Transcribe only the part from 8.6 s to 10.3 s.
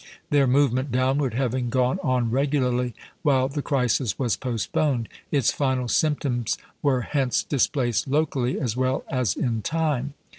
well as in time.